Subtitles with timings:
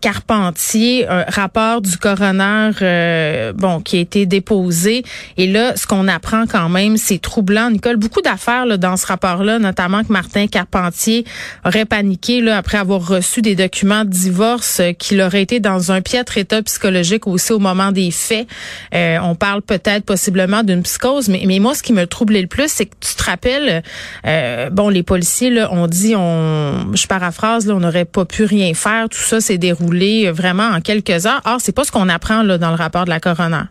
[0.00, 5.04] Carpentier, un rapport du coroner euh, bon qui a été déposé.
[5.36, 7.96] Et là ce qu'on apprend quand même c'est troublant Nicole.
[7.96, 11.24] Beaucoup d'affaires là, dans ce rapport-là notamment que Martin Carpentier
[11.64, 15.92] aurait paniqué là après avoir reçu des documents de divorce euh, qu'il aurait été dans
[15.92, 18.46] un piètre état psychologique aussi au moment des faits.
[18.94, 22.48] Euh, on parle peut-être possiblement d'une psychose mais mais moi ce qui me troublait le
[22.48, 23.82] plus c'est que tu te rappelles
[24.26, 28.44] euh, bon les policiers là ont dit on je paraphrase là on n'aurait pas pu
[28.44, 31.92] rien faire tout ça s'est déroulé euh, vraiment en quelques heures or c'est pas ce
[31.92, 33.64] qu'on apprend là dans le rapport de la coroner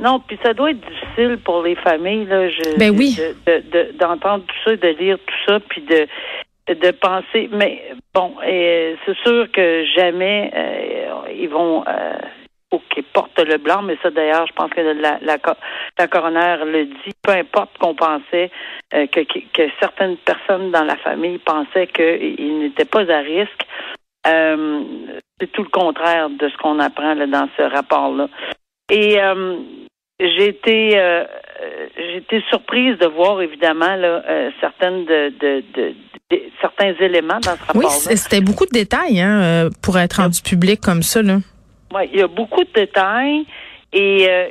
[0.00, 3.16] Non, puis ça doit être difficile pour les familles, là, je, Ben oui.
[3.18, 6.00] de- de- de- d'entendre tout ça, de lire tout ça, puis de
[6.86, 7.48] de penser.
[7.50, 7.72] Mais
[8.14, 12.12] bon, euh, c'est sûr que jamais euh, ils vont euh,
[12.70, 15.62] faut qu'ils portent le blanc, mais ça d'ailleurs, je pense que la, la, co-
[15.98, 17.14] la coroner le dit.
[17.22, 18.50] Peu importe qu'on pensait
[18.94, 23.62] euh, que certaines personnes dans la famille pensaient qu'ils n'étaient pas à risque.
[24.28, 24.82] Euh,
[25.40, 28.28] c'est tout le contraire de ce qu'on apprend là, dans ce rapport-là.
[28.90, 29.56] Et euh,
[30.20, 31.24] j'ai été euh,
[32.16, 35.94] été surprise de voir évidemment là, euh, certaines de, de, de-
[36.30, 37.88] de- certains éléments dans ce oui rapport-là.
[37.90, 41.36] c- c'était beaucoup de détails hein, pour être rendu public comme ça là
[41.94, 43.46] Ouais, il y a beaucoup de détails
[43.92, 44.46] et euh,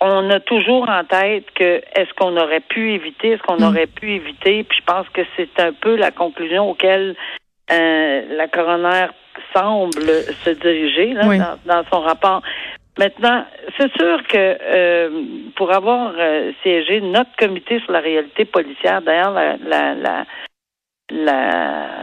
[0.00, 3.68] on a toujours en tête que est-ce qu'on aurait pu éviter, est-ce qu'on Mm.
[3.68, 7.14] aurait pu éviter, puis je pense que c'est un peu la conclusion auquel
[8.36, 9.06] la coroner
[9.54, 11.38] semble se diriger là, Oui.
[11.38, 12.42] dans, dans son rapport.
[12.98, 13.44] Maintenant,
[13.78, 15.10] c'est sûr que euh,
[15.56, 20.24] pour avoir euh, siégé notre comité sur la réalité policière, d'ailleurs, la, la, la,
[21.10, 22.02] la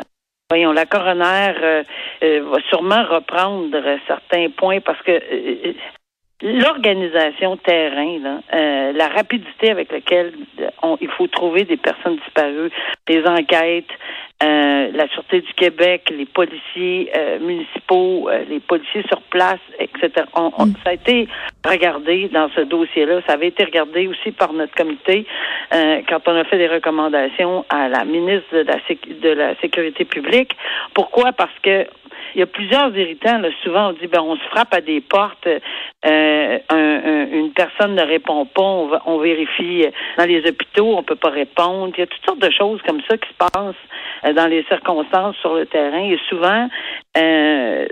[0.49, 1.83] voyons, la coroner euh,
[2.23, 3.77] euh, va sûrement reprendre
[4.07, 5.73] certains points parce que euh,
[6.41, 10.33] l'organisation terrain, là, euh, la rapidité avec laquelle
[10.81, 12.71] on- il faut trouver des personnes disparues,
[13.07, 13.91] les enquêtes,
[14.41, 20.25] euh, la Sûreté du Québec, les policiers euh, municipaux, euh, les policiers sur place, etc.
[20.35, 21.27] On- on- Ça a été
[21.67, 23.21] regardé dans ce dossier-là.
[23.27, 25.25] Ça avait été regardé aussi par notre comité
[25.73, 28.77] euh, quand on a fait des recommandations à la ministre de la,
[29.21, 30.55] de la Sécurité publique.
[30.93, 31.31] Pourquoi?
[31.33, 31.85] Parce que
[32.35, 33.39] il y a plusieurs irritants.
[33.39, 33.49] Là.
[33.63, 37.95] Souvent, on dit ben on se frappe à des portes, euh, un- un- une personne
[37.95, 41.91] ne répond pas, on, va- on vérifie euh, dans les hôpitaux, on peut pas répondre.
[41.97, 43.75] Il y a toutes sortes de choses comme ça qui se passent
[44.23, 46.03] dans les circonstances sur le terrain.
[46.09, 46.67] Et souvent,
[47.17, 47.87] euh,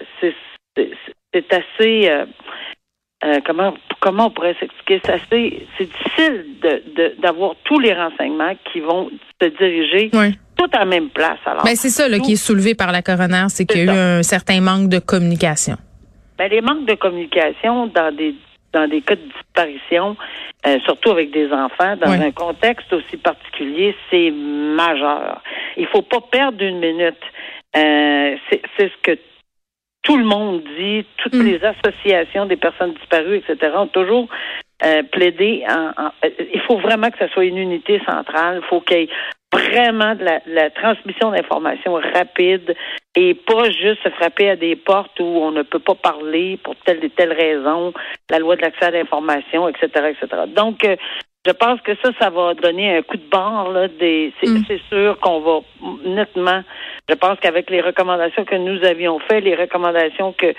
[1.34, 2.26] c'est assez euh,
[3.26, 5.02] euh, comment comment on pourrait s'expliquer?
[5.04, 9.10] C'est assez c'est difficile de- de- d'avoir tous les renseignements qui vont
[9.42, 11.38] se diriger oui tout à la même place.
[11.46, 13.94] Alors, ben c'est ça là, qui est soulevé par la coroner c'est qu'il y a
[13.94, 15.76] eu un certain manque de communication
[16.38, 18.34] Ben, les manques de communication dans des
[18.78, 20.16] dans des cas de disparition,
[20.68, 22.24] euh, surtout avec des enfants, dans Oui.
[22.24, 25.42] un contexte aussi particulier, c'est majeur.
[25.78, 27.24] Il faut pas perdre une minute.
[27.76, 28.36] Euh,
[28.78, 29.18] c'est ce que
[30.04, 31.46] tout le monde dit, toutes Mm.
[31.46, 34.28] les associations des personnes disparues, etc., ont toujours
[34.86, 35.64] euh, plaidé.
[35.68, 36.12] En, en-
[36.54, 38.62] il faut vraiment que ce soit une unité centrale.
[38.64, 39.10] Il faut qu'il y ait
[39.52, 42.76] vraiment de la, la transmission d'informations rapide
[43.20, 46.76] et pas juste se frapper à des portes où on ne peut pas parler pour
[46.86, 47.92] telle et telle raison,
[48.30, 50.44] la loi de l'accès à l'information, etc., etc.
[50.56, 50.96] Donc, euh,
[51.44, 53.72] je pense que ça, ça va donner un coup de barre.
[53.72, 54.64] Là, des, c'est, Mm.
[54.68, 55.60] c'est sûr qu'on va
[56.06, 56.62] nettement.
[57.10, 60.54] Je pense qu'avec les recommandations que nous avions faites, les recommandations que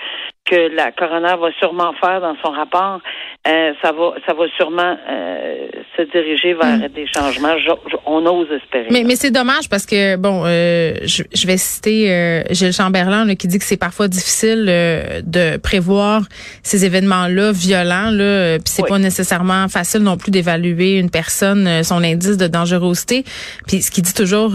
[0.49, 2.99] que la coroner va sûrement faire dans son rapport,
[3.47, 5.67] euh, ça va ça va sûrement euh,
[5.97, 6.87] se diriger vers Hmm.
[6.93, 7.57] des changements.
[7.57, 8.87] Je- je- on ose espérer.
[8.91, 13.25] Mais, mais c'est dommage parce que bon, euh, je, je vais citer euh, Gilles Chamberlain
[13.25, 16.21] là, qui dit que c'est parfois difficile euh, de prévoir
[16.63, 18.89] ces événements-là violents là, puis c'est Oui.
[18.89, 23.23] pas nécessairement facile non plus d'évaluer une personne son indice de dangerosité.
[23.67, 24.51] Puis ce qu'il dit toujours,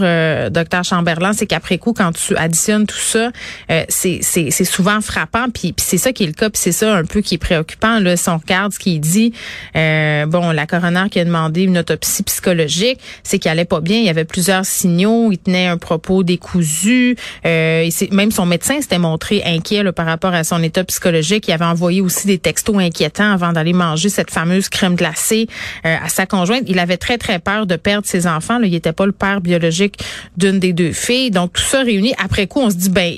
[0.51, 3.29] docteur Chamberlain, c'est qu'après coup, quand tu additionnes tout ça,
[3.71, 4.21] euh, c'est
[4.65, 5.45] souvent frappant.
[5.53, 7.37] Puis, puis c'est ça qui est le cas, puis c'est ça un peu qui est
[7.37, 7.99] préoccupant.
[7.99, 9.33] Là, si on regarde ce qu'il dit,
[9.75, 13.97] euh, bon, la coroner qui a demandé une autopsie psychologique, c'est qu'il allait pas bien.
[13.97, 15.31] Il y avait plusieurs signaux.
[15.31, 17.15] Il tenait un propos décousu.
[17.45, 21.47] Euh, même son médecin s'était montré inquiet là, par rapport à son état psychologique.
[21.47, 25.47] Il avait envoyé aussi des textos inquiétants avant d'aller manger cette fameuse crème glacée
[25.85, 26.63] euh, à sa conjointe.
[26.67, 28.57] Il avait très très peur de perdre ses enfants.
[28.59, 28.67] Là.
[28.67, 29.95] Il était pas le père biologique
[30.37, 31.31] d'une des deux filles.
[31.31, 33.13] Donc tout ça réuni, après coup, on se dit ben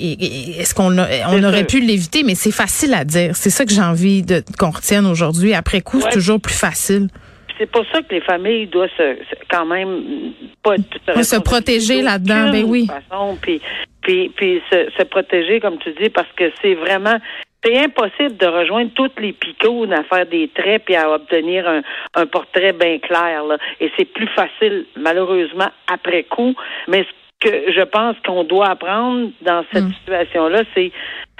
[0.58, 3.34] est-ce qu'on a- on aurait pu l'éviter, mais c'est facile à dire.
[3.36, 5.54] C'est ça que j'ai envie de qu'on retienne aujourd'hui.
[5.54, 7.08] Après coup, c'est toujours plus facile.
[7.58, 10.76] c'est pour ça que les familles doivent se, se- quand même pas
[11.14, 12.86] Ouais, se protéger là-dedans, ben oui.
[12.86, 13.60] Façon, puis
[14.02, 17.16] puis puis se, se protéger comme tu dis parce que c'est vraiment
[17.64, 21.82] c'est impossible de rejoindre toutes les picônes à faire des traits puis à obtenir un,
[22.14, 23.42] un portrait bien clair.
[23.44, 23.58] Là.
[23.80, 26.54] Et c'est plus facile, malheureusement, après coup.
[26.86, 27.04] Mais
[27.42, 29.92] ce que je pense qu'on doit apprendre dans cette Mm.
[29.92, 30.92] situation-là, c'est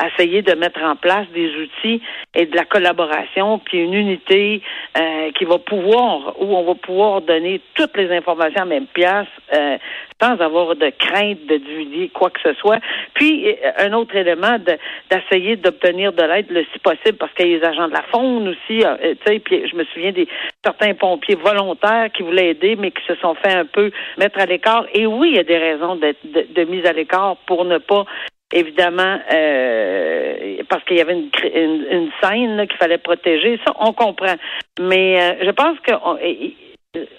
[0.07, 2.01] essayer de mettre en place des outils
[2.35, 4.63] et de la collaboration, puis une unité
[4.97, 9.27] euh, qui va pouvoir, où on va pouvoir donner toutes les informations à même place,
[9.55, 9.77] euh,
[10.21, 12.79] sans avoir de crainte de divulguer quoi que ce soit.
[13.15, 14.79] Puis, euh, un autre élément, de-
[15.11, 18.03] d'essayer d'obtenir de l'aide le si possible, parce qu'il y a les agents de la
[18.03, 20.27] faune aussi, euh, tu sais, puis je me souviens des
[20.65, 24.47] certains pompiers volontaires qui voulaient aider, mais qui se sont fait un peu mettre à
[24.47, 24.87] l'écart.
[24.93, 27.79] Et oui, il y a des raisons d'être de, de mise à l'écart pour ne
[27.79, 28.05] pas
[28.53, 33.59] évidemment, euh, parce qu'il y avait une, une, une scène qu'il fallait protéger.
[33.67, 34.35] Ça, on comprend.
[34.81, 36.19] Mais euh, je pense qu'on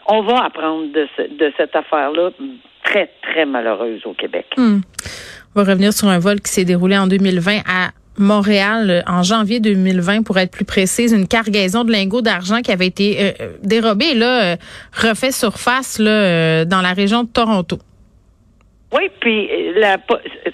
[0.07, 2.31] on va apprendre de, ce- de cette affaire-là
[2.83, 4.45] très, très malheureuse au Québec.
[4.57, 4.79] Hmm.
[5.55, 9.23] On va revenir sur un vol qui s'est déroulé en 2020 à Montréal euh, en
[9.23, 13.31] janvier 2020 pour être plus précise, une cargaison de lingots d'argent qui avait été euh,
[13.41, 14.55] euh, dérobée là euh,
[14.93, 17.77] refait surface là dans la région de Toronto.
[18.93, 19.97] Oui, puis euh, la,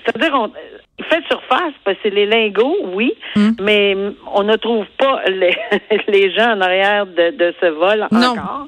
[0.06, 0.52] c'est-à-dire on
[0.98, 3.52] il fait surface parce que c'est les lingots, oui, Hmm.
[3.62, 3.96] mais
[4.34, 5.54] on ne trouve pas les,
[6.08, 8.28] les gens en arrière de, de ce vol Non.
[8.32, 8.68] encore.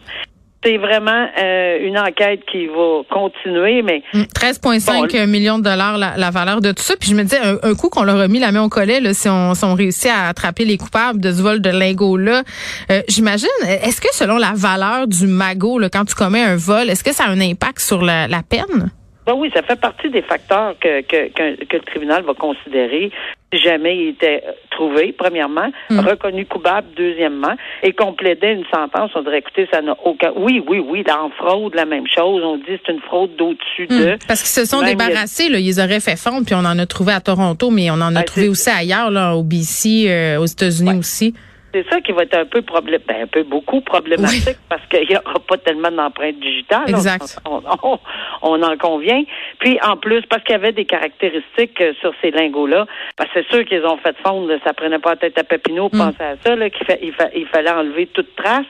[0.65, 4.23] C'est vraiment euh, une enquête qui va continuer, mais Hmm.
[4.35, 6.95] 13,5 millions de dollars la, la valeur de tout ça.
[6.99, 8.99] Puis je me disais, un, un coup qu'on leur a mis la main au collet,
[8.99, 12.43] là, si, on, si on réussit à attraper les coupables de ce vol de lingots-là,
[12.91, 16.89] euh, j'imagine, est-ce que selon la valeur du magot, là, quand tu commets un vol,
[16.89, 18.91] est-ce que ça a un impact sur la, la peine?
[19.27, 23.11] Ben oui, ça fait partie des facteurs que, que, que, que le tribunal va considérer
[23.53, 25.99] si jamais il était euh, trouvé, premièrement, Mm.
[25.99, 30.31] reconnu coupable, deuxièmement, et qu'on plaidait une sentence, on dirait, écoutez, ça n'a aucun...
[30.35, 32.41] Oui, oui, oui, là, en fraude, la même chose.
[32.43, 33.99] On dit c'est une fraude d'au-dessus Hmm.
[33.99, 34.17] de...
[34.27, 36.77] Parce qu'ils se sont Même il débarrassés, là, ils auraient fait fondre, puis on en
[36.79, 40.05] a trouvé à Toronto, mais on en a Ben, trouvé aussi ailleurs, là, au BC,
[40.09, 40.97] euh, aux États-Unis Ouais.
[40.97, 41.33] aussi.
[41.77, 45.07] C'est ça qui va être un peu problème, ben, un peu beaucoup problématique parce qu'il
[45.07, 46.85] n'y aura pas tellement d'empreintes digitales.
[46.87, 47.37] On- Exact.
[47.45, 47.99] On, on-
[48.41, 49.23] on en convient.
[49.59, 52.85] Puis en plus, parce qu'il y avait des caractéristiques euh, sur ces lingots-là,
[53.15, 55.89] parce que c'est sûr qu'ils ont fait fondre, ça prenait pas la tête à Papineau,
[55.93, 55.97] Mm.
[55.97, 58.65] penser à ça, là, qu'il fa- il, fa- il fallait enlever toute trace.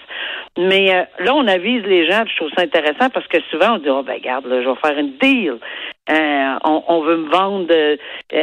[0.58, 3.78] Mais euh, là, on avise les gens, je trouve ça intéressant parce que souvent on
[3.78, 5.58] dit Oh ben regarde, là, je vais faire une deal.
[6.10, 7.96] Euh, on, on veut me vendre euh,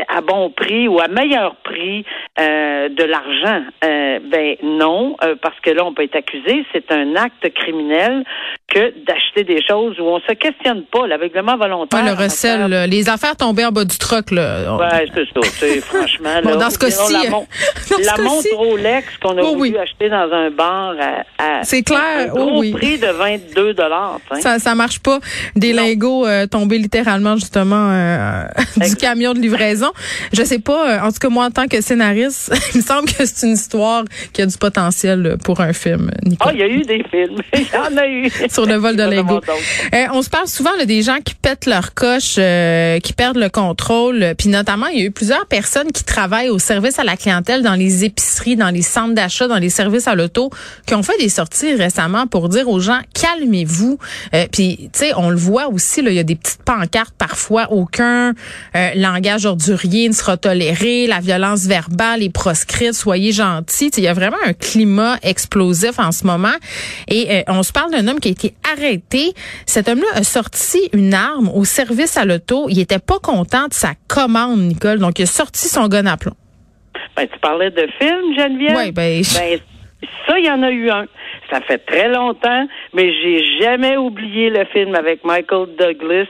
[0.09, 2.05] à bon prix ou à meilleur prix
[2.39, 3.63] euh, de l'argent.
[3.85, 6.65] Euh, ben non, euh, parce que là, on peut être accusé.
[6.73, 8.25] C'est un acte criminel
[8.69, 11.07] que d'acheter des choses où on se questionne pas.
[11.07, 12.03] L'aveuglement volontaire.
[12.03, 14.77] Ouais, le recel, là, les affaires tombées en bas du troc, là.
[14.77, 15.41] Ouais, c'est ça.
[15.53, 16.31] C'est franchement.
[16.43, 17.47] Bon, là, dans ce cas-ci, la, mon-
[18.25, 19.79] montre Rolex qu'on a Oh, voulu oui.
[19.79, 20.95] acheter dans un bar
[21.39, 22.73] à, à C'est clair, un oh, gros oui.
[22.73, 24.19] prix de 22 dollars.
[24.41, 25.19] Ça, ça marche pas.
[25.57, 28.45] Des lingots euh, tombés littéralement justement euh,
[28.89, 29.93] du camion de livraison.
[30.33, 30.91] Je sais pas.
[30.91, 33.53] euh, en tout cas, moi en tant que scénariste, il me semble que c'est une
[33.53, 36.11] histoire qui a du potentiel euh, pour un film.
[36.13, 36.53] Ah, Nicolas.
[36.55, 37.39] il y a eu des films.
[37.55, 38.31] Il y en a eu.
[38.51, 39.41] sur le vol de Lego.
[39.95, 43.37] Euh, on se parle souvent là, des gens qui pètent leur coche, euh, qui perdent
[43.37, 44.35] le contrôle.
[44.37, 47.63] Puis notamment, il y a eu plusieurs personnes qui travaillent au service à la clientèle
[47.63, 50.51] dans les épiceries, dans les centres d'achat, dans les services à l'auto,
[50.87, 53.99] qui ont fait des sorties récemment pour dire aux gens calmez-vous.
[54.35, 57.15] Euh, Puis tu sais, on le voit aussi là, il y a des petites pancartes
[57.17, 57.44] parfois.
[57.51, 62.95] Aucun euh, langage ordurier ne sera toléré, la violence verbale est proscrite.
[62.95, 63.91] Soyez gentils.
[63.97, 66.57] Il y a vraiment un climat explosif en ce moment.
[67.09, 69.33] Et euh, on se parle d'un homme qui a été arrêté.
[69.67, 72.67] Cet homme-là a sorti une arme au service à l'auto.
[72.69, 74.99] Il était pas content de sa commande, Nicole.
[74.99, 76.35] Donc, il a sorti son gun à plomb.
[77.17, 78.77] Ben, tu parlais de film, Geneviève?
[78.77, 79.59] Oui, ben, ben
[80.27, 81.07] ça, il y en a eu un.
[81.51, 86.27] Ça fait très longtemps, mais j'ai jamais oublié le film avec Michael Douglas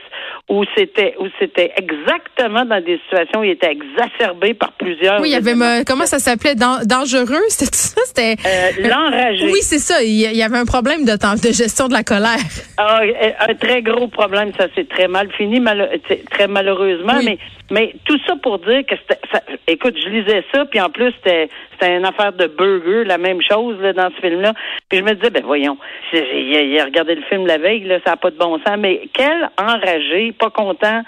[0.47, 5.19] où c'était où c'était exactement dans des situations où il était exacerbé par plusieurs.
[5.19, 6.53] Oui, il y avait comment ça s'appelait?
[6.55, 9.45] Dangereux, c'était ça, c'était euh, l'enragé.
[9.45, 10.03] Oui, c'est ça.
[10.03, 12.37] Il y avait un problème de de gestion de la colère.
[12.77, 12.99] Ah,
[13.47, 14.51] un très gros problème.
[14.59, 15.63] Ça s'est très mal fini,
[16.29, 17.19] très malheureusement.
[17.23, 17.37] Mais
[17.71, 18.95] mais tout ça pour dire que
[19.31, 23.17] ça, écoute, je lisais ça, puis en plus c'était c'était une affaire de burger, la
[23.17, 24.53] même chose là, dans ce film-là.
[24.89, 25.77] Puis je me disais, ben voyons,
[26.13, 29.01] il a regardé le film la veille, là, ça n'a pas de bon sens, mais
[29.13, 31.01] quel enragé, pas content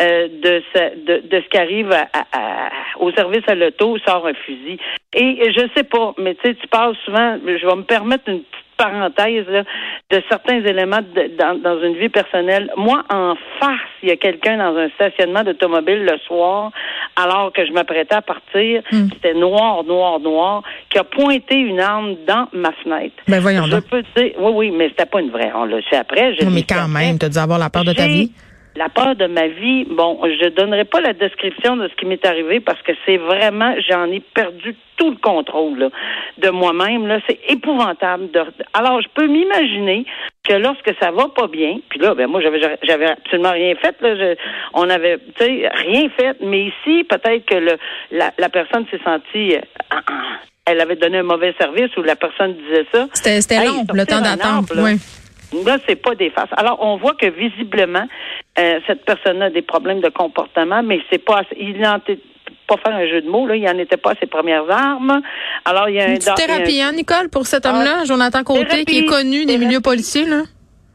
[0.00, 4.34] euh, de, ce, de, de, ce qui arrive à, au service à l'auto, sort un
[4.34, 4.78] fusil.
[5.14, 8.40] Et je sais pas, mais tu sais, tu parles souvent, je vais me permettre une
[8.40, 9.62] petite parenthèse là,
[10.10, 11.00] de certains éléments
[11.38, 12.72] dans, dans, une vie personnelle.
[12.76, 16.72] Moi, en face, il y a quelqu'un dans un stationnement d'automobile le soir,
[17.16, 18.82] alors que je m'apprêtais à partir.
[18.90, 19.08] Hmm.
[19.12, 23.14] C'était noir, noir, noir, qui a pointé une arme dans ma fenêtre.
[23.28, 25.52] Ben voyons je peux dire, oui, oui, mais c'était pas une vraie.
[25.54, 26.32] On l'a su après.
[26.42, 28.32] non, mais quand même, tu as dû avoir la peur de ta vie
[28.76, 32.24] la peur de ma vie, bon, je donnerai pas la description de ce qui m'est
[32.26, 35.90] arrivé parce que c'est vraiment, j'en ai perdu tout le contrôle
[36.38, 37.06] de moi-même.
[37.06, 38.28] Là, c'est épouvantable.
[38.72, 40.04] alors, je peux m'imaginer
[40.42, 43.94] que lorsque ça va pas bien, puis là, ben moi, j'avais, j'avais absolument rien fait.
[44.00, 44.34] Là,
[44.74, 46.36] on avait, tu sais, rien fait.
[46.40, 47.78] Mais ici, peut-être que le,
[48.10, 50.00] la, la personne s'est sentie euh,
[50.66, 53.06] elle avait donné un mauvais service ou la personne disait ça.
[53.12, 54.72] C'était, c'était long, le temps d'attente.
[54.76, 54.98] Oui.
[55.64, 56.48] Là, c'est pas des faces.
[56.56, 58.06] Alors, on voit que visiblement,
[58.58, 61.98] euh, cette personne a des problèmes de comportement, mais c'est pas il n'en
[62.66, 65.20] pas faire un jeu de mots, là, il n'en était pas à ses premières armes.
[65.64, 68.84] Alors, il y a une un, thérapie, hein, Nicole, pour cet homme-là, ah, Jonathan Côté,
[68.84, 70.42] qui est connu des milieux policiers, là?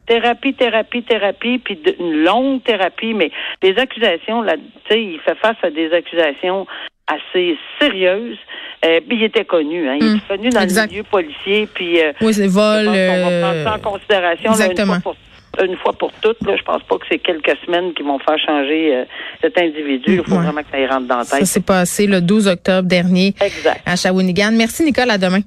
[0.08, 5.36] Thérapie, thérapie, thérapie, puis une longue thérapie, mais des accusations, là, tu sais, il fait
[5.36, 6.65] face à des accusations
[7.06, 8.39] assez sérieuses.
[8.86, 10.27] Euh, puis il était connu, hein, il était hmm.
[10.27, 12.88] connu dans le milieu policier, puis euh, oui, c'est vol.
[12.88, 14.95] On va prendre ça en considération Exactement.
[14.95, 16.41] une, fois pour, une fois pour toutes.
[16.48, 19.03] Là, je pense pas que c'est quelques semaines qui vont faire changer euh,
[19.41, 20.15] cet individu.
[20.15, 21.39] Il faut vraiment que ça y rentre dans la tête.
[21.39, 23.81] Ça s'est passé le 12 octobre dernier exact.
[23.86, 24.51] à Shawinigan.
[24.53, 25.41] Merci Nicole, à demain.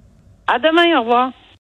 [0.46, 1.32] À demain, au revoir.